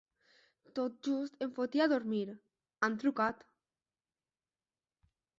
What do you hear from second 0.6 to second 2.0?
Tot just em fotia a